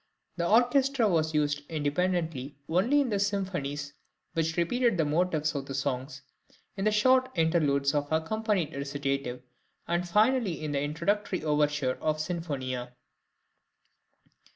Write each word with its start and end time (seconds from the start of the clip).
The 0.37 0.47
orchestra 0.49 1.07
was 1.07 1.35
used 1.35 1.61
independently 1.69 2.57
only 2.67 3.01
in 3.01 3.09
the 3.09 3.19
symphonies 3.19 3.93
which 4.33 4.57
repeated 4.57 4.97
the 4.97 5.05
motifs 5.05 5.53
of 5.53 5.67
the 5.67 5.75
songs, 5.75 6.23
in 6.75 6.85
the 6.85 6.91
short 6.91 7.29
interludes 7.35 7.93
of 7.93 8.11
accompanied 8.11 8.73
recitative, 8.73 9.43
and 9.87 10.09
finally 10.09 10.59
in 10.65 10.71
the 10.71 10.81
introductory 10.81 11.43
overture 11.43 11.99
or 12.01 12.15
sinfonia. 12.15 12.93